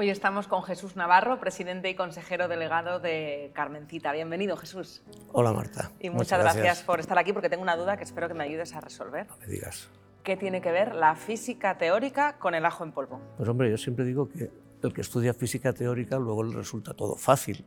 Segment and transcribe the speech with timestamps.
[0.00, 4.12] Hoy estamos con Jesús Navarro, presidente y consejero delegado de Carmencita.
[4.12, 5.02] Bienvenido, Jesús.
[5.30, 5.92] Hola, Marta.
[6.00, 6.82] Y muchas, gracias.
[6.84, 9.26] por estar aquí porque tengo una duda que espero que me ayudes a resolver.
[9.28, 9.90] No me digas.
[10.22, 13.20] ¿Qué tiene que ver la física teórica con el ajo en polvo?
[13.36, 14.50] Pues hombre, yo siempre digo que
[14.82, 17.66] el que estudia física teórica luego le resulta todo fácil.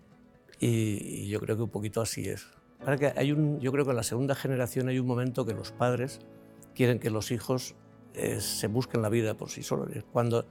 [0.58, 2.46] y, yo creo que un poquito así es.
[2.82, 5.52] Para que hay un, yo creo que en la segunda generación hay un momento que
[5.52, 6.20] los padres
[6.74, 7.74] quieren que los hijos
[8.14, 9.90] eh, se busquen la vida por sí solos.
[10.14, 10.46] Cuando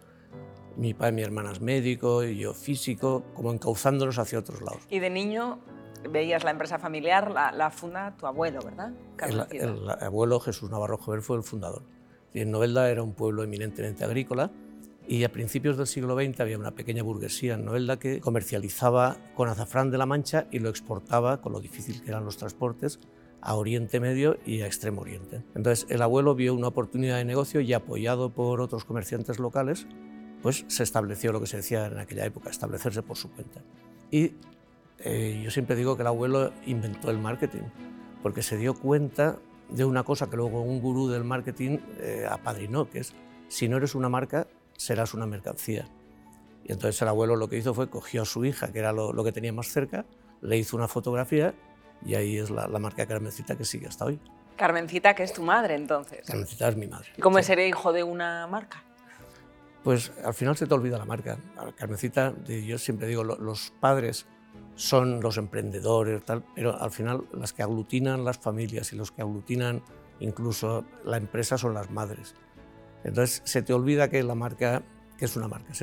[0.78, 4.82] mi padre y mi hermana es médico y yo físico, como encauzándolos hacia otros lados.
[4.90, 5.60] Y de niño
[6.10, 8.92] veías la empresa familiar, la, funda tu abuelo, ¿verdad?
[9.20, 11.84] El, abuelo Jesús Navarro Jover fue el fundador.
[12.34, 14.52] Y en Novelda era un pueblo eminentemente agrícola
[15.08, 19.48] y a principios del siglo XX había una pequeña burguesía en Novelda que comercializaba con
[19.48, 23.00] azafrán de la Mancha y lo exportaba, con lo difícil que eran los transportes,
[23.42, 25.44] a Oriente Medio y a Extremo Oriente.
[25.56, 29.88] Entonces el abuelo vio una oportunidad de negocio y apoyado por otros comerciantes locales,
[30.42, 33.62] pues se estableció lo que se decía en aquella época, establecerse por su cuenta.
[34.12, 34.34] Y
[35.00, 37.64] eh, yo siempre digo que el abuelo inventó el marketing,
[38.24, 39.38] porque se dio cuenta
[39.70, 43.14] de una cosa que luego un gurú del marketing eh, apadrinó, que es,
[43.48, 45.88] si no eres una marca, serás una mercancía.
[46.64, 49.24] Y entonces el abuelo lo que hizo fue cogió a su hija, que era lo,
[49.24, 50.06] que tenía más cerca,
[50.42, 51.54] le hizo una fotografía
[52.06, 54.20] y ahí es la, marca Carmencita que sigue hasta hoy.
[54.56, 56.26] Carmencita, que es tu madre entonces.
[56.26, 57.10] Carmencita es mi madre.
[57.22, 58.84] ¿Cómo es ser hijo de una marca?
[59.88, 61.38] Pues al final se te olvida la marca.
[61.78, 64.26] Carmencita, yo siempre digo, los padres
[64.76, 69.82] son los emprendedores, pero al final las que aglutinan las familias y los que aglutinan
[70.20, 72.36] incluso la empresa son las madres.
[73.06, 74.84] Entonces se te olvida que la marca
[75.18, 75.74] que es una marca,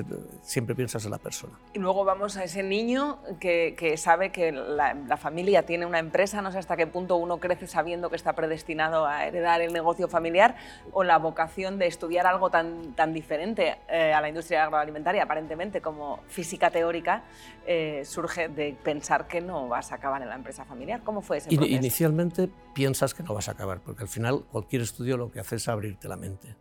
[0.42, 1.58] siempre piensas en la persona.
[1.72, 6.52] Y luego vamos a ese niño que, sabe que la, familia tiene una empresa, no
[6.52, 10.56] sé hasta qué punto uno crece sabiendo que está predestinado a heredar el negocio familiar
[10.92, 15.80] o la vocación de estudiar algo tan, tan diferente eh, a la industria agroalimentaria, aparentemente
[15.80, 17.24] como física teórica,
[17.66, 21.02] eh, surge de pensar que no vas a acabar en la empresa familiar.
[21.02, 21.74] ¿Cómo fue ese proceso?
[21.74, 25.56] Inicialmente piensas que no vas a acabar, porque al final cualquier estudio lo que hace
[25.56, 26.56] es abrirte la mente.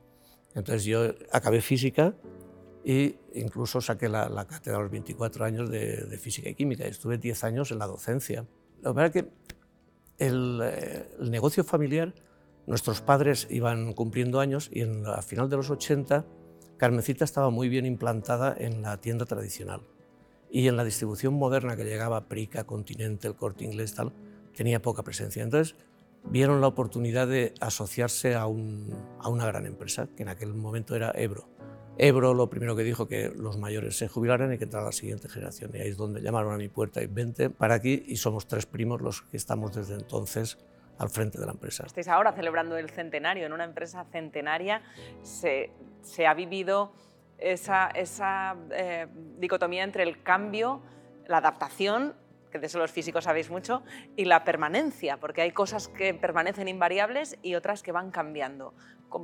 [0.55, 2.13] Entonces yo acabé física
[2.83, 6.85] e incluso saqué la, cátedra a los 24 años de, física y química.
[6.85, 8.45] Estuve 10 años en la docencia.
[8.83, 9.29] Que pasa es que
[10.17, 12.13] el, eh, el, negocio familiar,
[12.67, 16.25] nuestros padres iban cumpliendo años y en, a final de los 80
[16.77, 19.81] Carmencita estaba muy bien implantada en la tienda tradicional.
[20.51, 24.11] Y en la distribución moderna que llegaba, Prica, Continente, el Corte Inglés, tal,
[24.53, 25.43] tenía poca presencia.
[25.43, 25.75] Entonces,
[26.25, 31.47] vieron la oportunidad de asociarse a, una gran empresa, que en aquel momento era Ebro.
[31.97, 35.29] Ebro lo primero que dijo que los mayores se jubilaran y que entrara la siguiente
[35.29, 35.71] generación.
[35.73, 38.65] Y ahí es donde llamaron a mi puerta y vente para aquí y somos tres
[38.65, 40.57] primos los que estamos desde entonces
[40.97, 41.85] al frente de la empresa.
[41.85, 43.45] Estáis ahora celebrando el centenario.
[43.45, 44.81] En una empresa centenaria
[45.21, 45.71] se,
[46.25, 46.93] ha vivido
[47.37, 47.91] esa,
[48.71, 50.81] eh, dicotomía entre el cambio,
[51.27, 52.15] la adaptación
[52.53, 53.81] que de eso los físicos sabéis mucho,
[54.15, 58.75] y la permanencia, porque hay cosas que permanecen invariables y otras que van cambiando.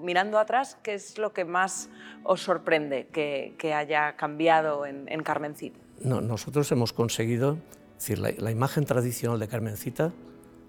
[0.01, 1.89] Mirando atrás, ¿qué es lo que más
[2.23, 5.79] os sorprende que, haya cambiado en, Carmencita?
[6.01, 7.59] No, nosotros hemos conseguido,
[7.95, 10.11] decir, la, imagen tradicional de Carmencita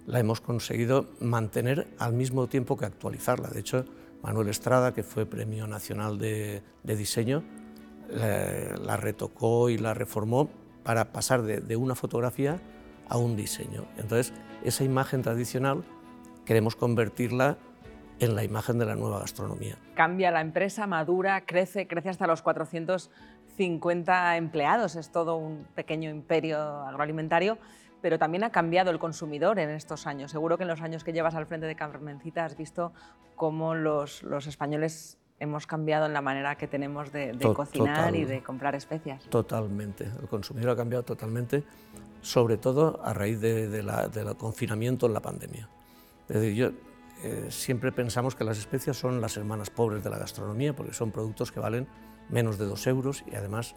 [0.07, 3.49] la hemos conseguido mantener al mismo tiempo que actualizarla.
[3.49, 3.87] De hecho,
[4.23, 7.43] Manuel Estrada, que fue Premio Nacional de, Diseño,
[8.11, 10.51] la retocó y la reformó
[10.83, 12.61] para pasar de, una fotografía
[13.09, 13.85] a un diseño.
[13.97, 14.33] Entonces,
[14.65, 15.85] esa imagen tradicional
[16.45, 17.59] queremos convertirla
[18.19, 19.77] en la imagen de la nueva gastronomía.
[19.95, 26.59] Cambia la empresa, madura, crece, crece hasta los 450 empleados, es todo un pequeño imperio
[26.59, 27.59] agroalimentario,
[28.03, 30.31] pero también ha cambiado el consumidor en estos años.
[30.31, 32.93] Seguro que en los años que llevas al frente de Carmencita has visto
[33.37, 38.43] cómo los, los españoles hemos cambiado en la manera que tenemos de, cocinar y de
[38.43, 39.25] comprar especias.
[39.25, 41.65] Totalmente, el consumidor ha cambiado totalmente,
[42.21, 43.91] sobre todo a raíz del
[44.37, 45.69] confinamiento en la pandemia.
[46.29, 46.71] Es decir, yo,
[47.23, 51.11] eh, siempre pensamos que las especias son las hermanas pobres de la gastronomía porque son
[51.11, 51.89] productos que valen
[52.29, 53.75] menos de dos euros y además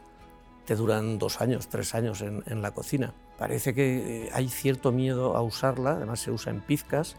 [0.66, 3.14] te duran dos años, tres años en, en la cocina.
[3.38, 7.16] Parece que eh, hay cierto miedo a usarla, además se usa en pizcas,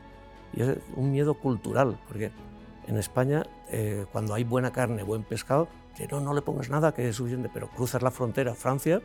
[0.52, 2.30] y es un miedo cultural, porque
[2.86, 6.92] en España, eh, cuando hay buena carne, buen pescado, que no, no le pongas nada,
[6.92, 9.00] que es suficiente, pero cruzas la frontera a Francia,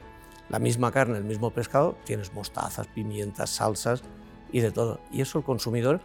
[0.50, 4.04] la misma carne, el mismo pescado, tienes mostazas, pimientas, salsas
[4.52, 5.00] y de todo.
[5.12, 6.02] Y eso el consumidor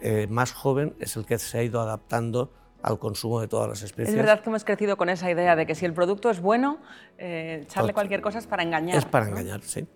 [0.00, 2.52] eh, más joven es el que se ha ido adaptando
[2.82, 4.10] al consumo de todas las especies.
[4.10, 6.78] Es verdad que hemos crecido con esa idea de que si el producto es bueno,
[7.18, 8.96] eh, echarle cualquier cosa es para engañar.
[8.96, 9.86] Es para engañar, sí.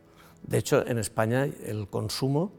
[0.42, 2.52] De hecho, en España el consumo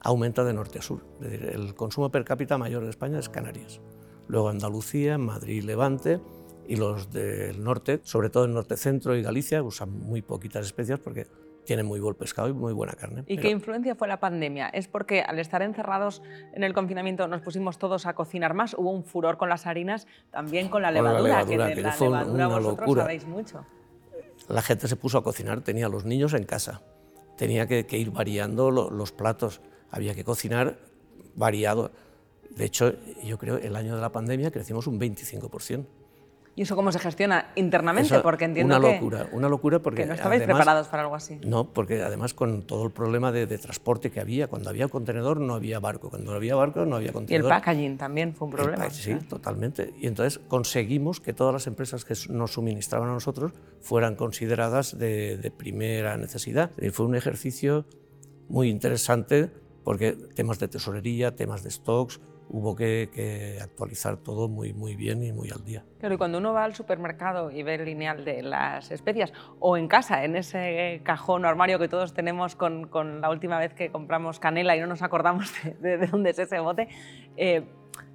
[0.00, 1.04] aumenta de norte a sur.
[1.20, 3.80] Es decir, el consumo per cápita mayor de España es Canarias.
[4.28, 6.20] Luego Andalucía, Madrid, Levante
[6.66, 10.98] y los del norte, sobre todo el norte centro y Galicia, usan muy poquitas especias
[10.98, 11.26] porque
[11.66, 13.24] tienen muy buen pescado y muy buena carne.
[13.26, 14.68] ¿Y qué influencia fue la pandemia?
[14.68, 16.22] ¿Es porque al estar encerrados
[16.54, 18.74] en el confinamiento nos pusimos todos a cocinar más?
[18.74, 20.06] ¿Hubo un furor con las harinas?
[20.30, 23.02] También con la levadura, que, de la fue levadura una vosotros locura.
[23.02, 23.66] sabéis mucho.
[24.48, 26.82] La gente se puso a cocinar, tenía a los niños en casa,
[27.36, 30.78] tenía que, ir variando los platos, había que cocinar
[31.34, 31.90] variado.
[32.56, 35.84] De hecho, yo creo el año de la pandemia crecimos un 25%.
[36.56, 38.18] ¿Y eso cómo se gestiona internamente?
[38.20, 41.38] porque entiendo una locura, una locura porque que no estabais preparados para algo así.
[41.44, 45.54] No, porque además con todo el problema de, transporte que había, cuando había contenedor no
[45.54, 47.44] había barco, cuando no había barco no había contenedor.
[47.44, 48.88] Y el packaging también fue un problema.
[48.88, 49.92] sí, totalmente.
[50.00, 55.36] Y entonces conseguimos que todas las empresas que nos suministraban a nosotros fueran consideradas de,
[55.36, 56.70] de primera necesidad.
[56.80, 57.84] Y fue un ejercicio
[58.48, 59.50] muy interesante
[59.84, 65.32] porque temas de tesorería, temas de stocks, hubo que, actualizar todo muy, muy bien y
[65.32, 65.84] muy al día.
[65.98, 69.76] Claro, y cuando uno va al supermercado y ve el lineal de las especias, o
[69.76, 73.74] en casa, en ese cajón o armario que todos tenemos con, con la última vez
[73.74, 76.88] que compramos canela y no nos acordamos de, de, dónde es ese bote,
[77.36, 77.64] eh,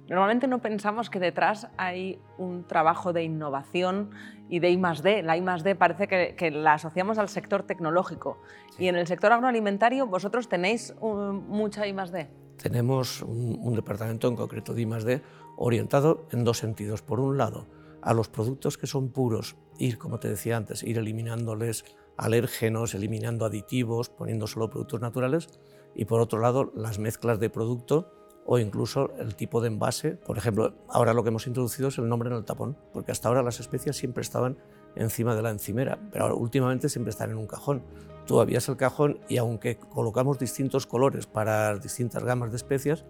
[0.08, 4.10] normalmente no pensamos que detrás hay un trabajo de innovación
[4.48, 5.22] y de I +D.
[5.22, 8.38] La I +D parece que, que la asociamos al sector tecnológico.
[8.78, 12.41] Y en el sector agroalimentario, ¿vosotros tenéis mucha I +D?
[12.62, 15.22] Tenemos un, departamento en concreto de I+D
[15.56, 17.02] orientado en dos sentidos.
[17.02, 17.66] Por un lado,
[18.00, 21.84] a los productos que son puros, ir, como te decía antes, ir eliminándoles
[22.16, 25.48] alérgenos, eliminando aditivos, poniendo solo productos naturales,
[25.94, 28.12] y por otro lado, las mezclas de producto
[28.46, 30.12] o incluso el tipo de envase.
[30.12, 33.28] Por ejemplo, ahora lo que hemos introducido es el nombre en el tapón, porque hasta
[33.28, 34.56] ahora las especias siempre estaban
[34.94, 37.82] encima de la encimera, pero ahora, últimamente siempre están en un cajón.
[38.26, 43.04] Tú abrías el cajón y aunque colocamos distintos colores para distintas gamas de especias,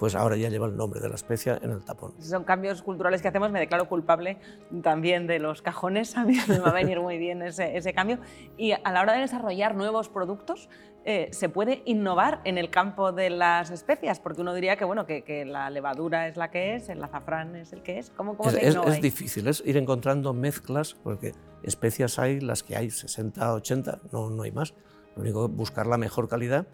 [0.00, 2.14] pues ahora ya lleva el nombre de la especia en el tapón.
[2.20, 4.38] Son cambios culturales que hacemos, me declaro culpable
[4.82, 8.18] también de los cajones, a mí me va a venir muy bien ese, ese cambio.
[8.56, 10.70] Y a la hora de desarrollar nuevos productos,
[11.04, 15.06] eh, se puede innovar en el campo de las especias, porque uno diría que, bueno,
[15.06, 18.10] que, que la levadura es la que es, el azafrán es el que es.
[18.10, 21.32] ¿Cómo, cómo es, se es, es difícil, es ir encontrando mezclas, porque
[21.62, 24.74] especias hay las que hay, 60, 80, no, no hay más.
[25.16, 26.66] Lo único es buscar la mejor calidad,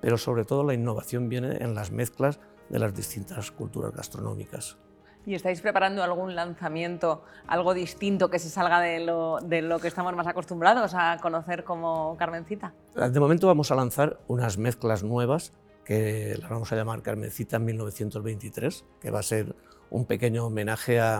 [0.00, 2.40] pero sobre todo la innovación viene en las mezclas
[2.70, 4.78] de las distintas culturas gastronómicas.
[5.26, 9.88] ¿Y estáis preparando algún lanzamiento, algo distinto que se salga de lo, de lo, que
[9.88, 12.74] estamos más acostumbrados a conocer como Carmencita?
[12.94, 15.52] De momento vamos a lanzar unas mezclas nuevas
[15.84, 19.54] que las vamos a llamar Carmencita 1923, que va a ser
[19.90, 21.18] un pequeño homenaje a,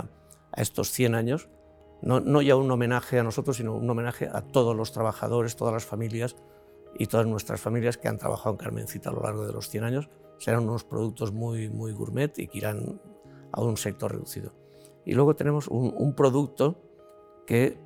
[0.53, 1.49] a estos 100 años.
[2.03, 5.73] No, no ya un homenaje a nosotros, sino un homenaje a todos los trabajadores, todas
[5.73, 6.37] las familias
[6.99, 9.85] y todas nuestras familias que han trabajado en Carmencita a lo largo de los 100
[9.85, 13.01] años serán unos productos muy, muy gourmet y que irán
[13.55, 14.53] a un sector reducido.
[15.05, 16.81] Y luego tenemos un, producto
[17.47, 17.79] que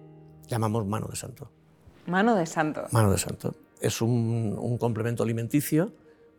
[0.46, 1.50] llamamos mano de santo.
[2.06, 2.84] Mano de santo.
[2.92, 3.54] Mano de santo.
[3.80, 5.92] Es un, un complemento alimenticio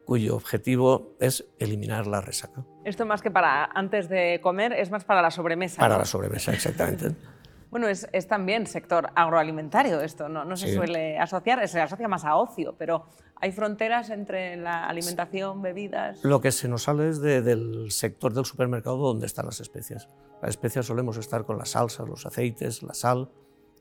[0.06, 2.64] cuyo objetivo es eliminar la resaca.
[2.84, 5.80] Esto más que para antes de comer, es más para la sobremesa.
[5.80, 7.16] Para la sobremesa, exactamente.
[7.72, 12.36] Bueno, es, también sector agroalimentario esto, no, no se suele asociar, se asocia más a
[12.36, 16.24] ocio, pero ¿hay fronteras entre la alimentación, bebidas?
[16.24, 20.10] Lo que se nos sale es del sector del supermercado donde están las especias.
[20.42, 23.30] Las especias solemos estar con las salsas, los aceites, la sal,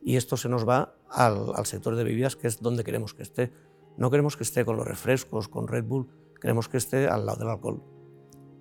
[0.03, 3.23] y esto se nos va al, al sector de bebidas, que es donde queremos que
[3.23, 3.53] esté.
[3.97, 6.09] No queremos que esté con los refrescos, con Red Bull,
[6.41, 7.83] queremos que esté al lado del alcohol.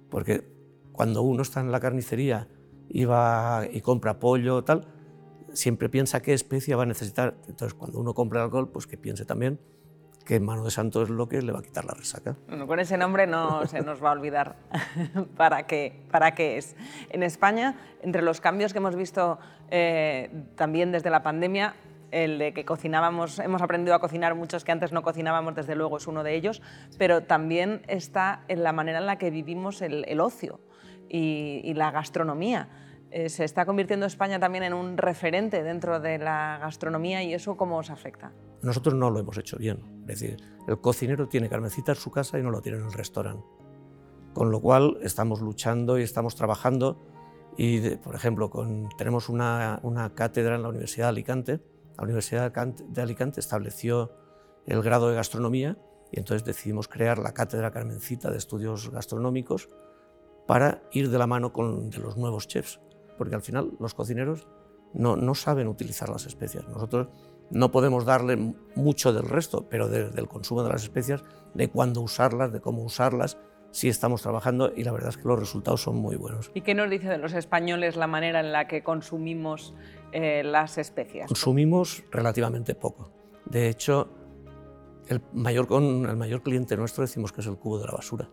[0.10, 0.48] Porque
[0.93, 2.48] cuando uno está en la carnicería
[2.88, 4.88] y va y compra pollo, tal,
[5.57, 7.35] siempre piensa qué especia va a necesitar.
[7.47, 9.59] Entonces, cuando uno compra alcohol, pues que piense también
[10.27, 12.35] que mano de santo es lo que le va a quitar la resaca.
[12.49, 14.57] Bueno, con ese nombre no se nos va a olvidar
[15.37, 16.75] para qué, para qué es.
[17.09, 19.39] En España, entre los cambios que hemos visto
[19.71, 21.75] eh, también desde la pandemia,
[22.11, 25.95] el de que cocinábamos, hemos aprendido a cocinar muchos que antes no cocinábamos, desde luego
[25.95, 26.61] es uno de ellos,
[26.97, 30.59] pero también está en la manera en la que vivimos el, ocio
[31.09, 32.67] y la gastronomía.
[33.17, 37.57] Eh, se está convirtiendo España también en un referente dentro de la gastronomía y eso
[37.57, 38.31] cómo os afecta.
[38.62, 40.03] Nosotros no lo hemos hecho bien.
[40.07, 42.93] Es decir, el cocinero tiene carmecita en su casa y no lo tiene en el
[42.93, 43.43] restaurante.
[44.36, 47.03] Con lo cual estamos luchando y estamos trabajando
[47.57, 48.51] Y, por ejemplo,
[49.00, 51.59] tenemos una, una, cátedra en la Universidad de Alicante.
[51.97, 54.12] La Universidad de Alicante estableció
[54.67, 55.75] el grado de gastronomía
[56.12, 59.69] y entonces decidimos crear la Cátedra Carmencita de Estudios Gastronómicos
[60.45, 62.79] para ir de la mano con de los nuevos chefs,
[63.17, 64.47] porque al final los cocineros
[64.93, 66.67] no, no saben utilizar las especias.
[66.67, 67.07] Nosotros
[67.50, 72.51] no podemos darle mucho del resto, pero del consumo de las especias, de cuándo usarlas,
[72.51, 73.38] de cómo usarlas,
[73.71, 76.51] sí estamos trabajando y la verdad es que los resultados son muy buenos.
[76.53, 79.74] ¿Y qué nos dice de los españoles la manera en la que consumimos
[80.12, 81.27] eh, las especias?
[81.27, 83.12] Consumimos relativamente poco.
[83.45, 84.09] De hecho,
[85.07, 88.29] el mayor, con, el mayor cliente nuestro decimos que es el cubo de la basura.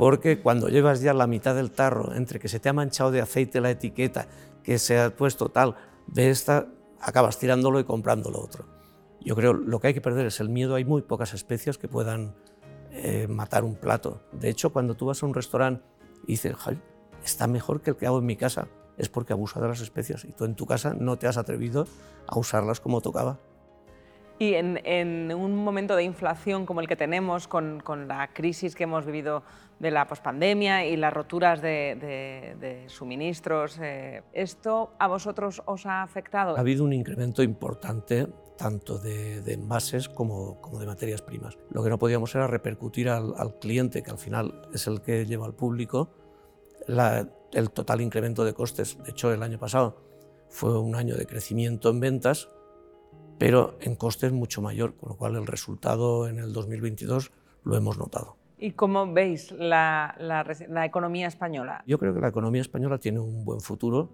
[0.00, 3.20] Porque cuando llevas ya la mitad del tarro, entre que se te ha manchado de
[3.20, 4.28] aceite la etiqueta,
[4.62, 5.76] que se ha puesto tal,
[6.06, 6.68] de esta,
[7.02, 8.64] acabas tirándolo y comprando lo otro.
[9.20, 10.74] Yo creo lo que hay que perder es el miedo.
[10.74, 12.34] Hay muy pocas especias que puedan
[12.92, 14.22] eh, matar un plato.
[14.32, 15.84] De hecho, cuando tú vas a un restaurante
[16.22, 16.56] y dices,
[17.22, 20.24] está mejor que el que hago en mi casa, es porque abusa de las especias
[20.24, 21.86] y tú en tu casa no te has atrevido
[22.26, 23.38] a usarlas como tocaba.
[24.40, 29.04] Y en, un momento de inflación como el que tenemos, con, la crisis que hemos
[29.04, 29.42] vivido
[29.78, 36.56] de la pospandemia y las roturas de, suministros, eh, ¿esto a vosotros os ha afectado?
[36.56, 41.58] Ha habido un incremento importante tanto de, envases como, de materias primas.
[41.70, 45.44] Lo que no podíamos era repercutir al, cliente, que al final es el que lleva
[45.44, 46.14] al público,
[46.88, 48.96] el total incremento de costes.
[49.04, 50.00] De hecho, el año pasado
[50.48, 52.48] fue un año de crecimiento en ventas,
[53.40, 57.32] pero en costes mucho mayor, con lo cual el resultado en el 2022
[57.64, 58.36] lo hemos notado.
[58.58, 60.14] ¿Y cómo veis la,
[60.84, 61.82] economía española?
[61.86, 64.10] Yo creo que la economía española tiene un buen futuro.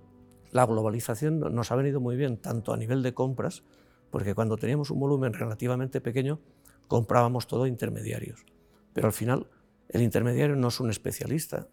[0.53, 3.65] La globalización nos ha venido muy bien, tanto a nivel de compras,
[4.13, 6.39] porque cuando teníamos un volumen relativamente pequeño,
[6.87, 8.47] comprábamos todo intermediarios.
[8.93, 9.49] Pero al final,
[9.89, 11.67] el intermediario no es un especialista.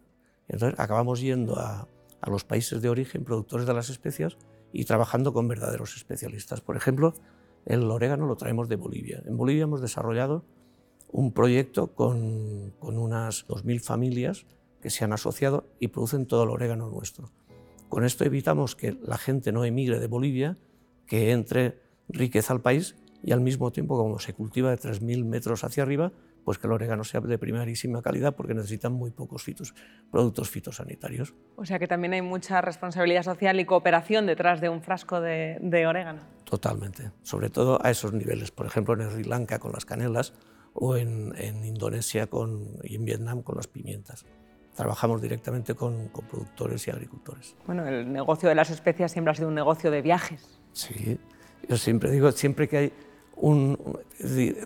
[0.48, 1.88] Entonces, acabamos yendo a,
[2.20, 4.40] a los países de origen, productores de las especias,
[4.72, 6.62] y trabajando con verdaderos especialistas.
[6.62, 7.14] Por ejemplo,
[7.66, 9.22] el orégano lo traemos de Bolivia.
[9.26, 10.44] En Bolivia hemos desarrollado
[11.12, 14.46] un proyecto con, con unas 2.000 familias
[14.82, 17.32] que se han asociado y producen todo el orégano nuestro.
[17.90, 20.58] Con esto evitamos que la gente no emigre de Bolivia,
[21.06, 21.80] que entre
[22.10, 26.12] riqueza al país y al mismo tiempo, como se cultiva de 3.000 metros hacia arriba,
[26.44, 29.74] pues que el orégano sea de primerísima calidad porque necesitan muy pocos fitos,
[30.12, 31.34] productos fitosanitarios.
[31.56, 35.86] O sea que también hay mucha responsabilidad social y cooperación detrás de un frasco de,
[35.88, 36.22] orégano.
[36.44, 40.34] Totalmente, sobre todo a esos niveles, por ejemplo en Sri Lanka con las canelas
[40.74, 41.34] o en,
[41.64, 44.26] Indonesia con, y en Vietnam con las pimientas.
[44.76, 47.56] Trabajamos directamente con, con productores y agricultores.
[47.68, 50.60] Bueno, el negocio de las especias siempre ha sido un negocio de viajes.
[50.72, 51.20] Sí,
[51.70, 52.94] yo siempre digo, siempre que hay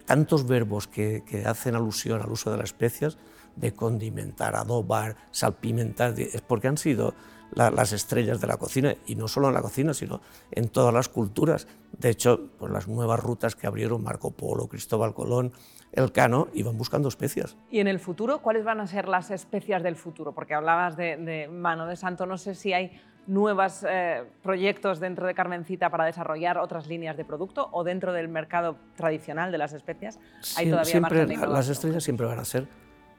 [0.06, 3.18] tantos verbos que, hacen alusión al uso de las especias,
[3.56, 7.16] de condimentar, adobar, salpimentar, es porque han sido
[7.52, 11.10] las estrellas de la cocina, y no solo en la cocina, sino en todas las
[11.10, 11.68] culturas.
[11.98, 15.54] De hecho, pues las nuevas rutas que abrieron Marco Polo, Cristóbal Colón,
[15.94, 17.58] Elcano, iban buscando especias.
[17.72, 20.34] ¿Y en el futuro cuáles van a ser las especias del futuro?
[20.34, 25.28] Porque hablabas de, de mano de santo, no sé si hay nuevos eh, proyectos dentro
[25.28, 29.74] de Carmencita para desarrollar otras líneas de producto o dentro del mercado tradicional de las
[29.74, 30.18] especias
[30.56, 32.68] hay todavía siempre, Las estrellas siempre van a ser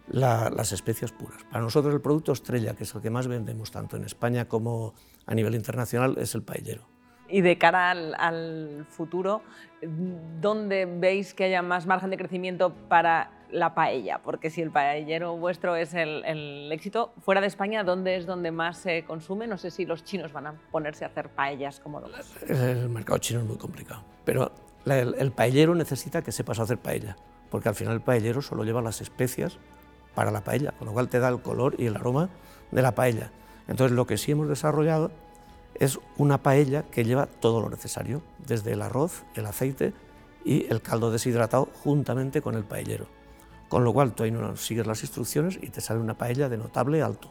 [0.08, 1.44] las especias puras.
[1.44, 4.94] Para nosotros el producto estrella, que es el que más vendemos tanto en España como
[5.26, 6.86] a nivel internacional, es el paellero.
[7.28, 9.42] Y de cara al, futuro,
[10.40, 14.20] ¿dónde veis que haya más margen de crecimiento para la paella?
[14.22, 18.78] Porque si el paellero vuestro es el, éxito, fuera de España, ¿dónde es donde más
[18.78, 19.46] se consume?
[19.46, 22.34] No sé si los chinos van a ponerse a hacer paellas como locos.
[22.48, 24.52] El mercado chino es muy complicado, pero
[24.86, 27.16] el, el paellero necesita que sepas hacer paella,
[27.50, 29.58] porque al final el paellero solo lleva las especias
[30.14, 32.28] para la paella, con lo cual te da el color y el aroma
[32.70, 33.30] de la paella.
[33.68, 35.10] Entonces lo que sí hemos desarrollado
[35.74, 39.92] es una paella que lleva todo lo necesario, desde el arroz, el aceite
[40.44, 43.06] y el caldo deshidratado juntamente con el paellero.
[43.68, 46.56] Con lo cual tú ahí no sigues las instrucciones y te sale una paella de
[46.56, 47.30] notable alto.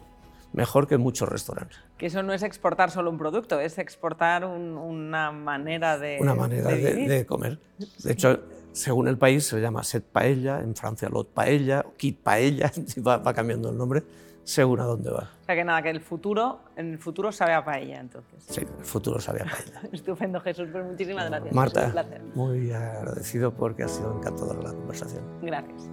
[0.52, 1.78] Mejor que muchos restaurantes.
[1.98, 6.70] Que eso no es exportar solo un producto, es exportar una manera de Una manera
[6.70, 7.58] de, comer.
[8.02, 8.40] De hecho,
[8.72, 12.72] según el país se llama set paella, en Francia lot paella, kit paella,
[13.06, 14.04] va cambiando el nombre
[14.48, 15.30] según a dónde va.
[15.42, 18.42] O sea que nada, que el futuro, en el futuro sabe a paella, entonces.
[18.48, 19.82] Sí, el futuro sabe a paella.
[19.92, 21.54] Estupendo, Jesús, pues muchísimas gracias.
[21.54, 21.92] Marta,
[22.34, 25.22] muy agradecido porque ha sido encantadora la conversación.
[25.42, 25.90] Gracias.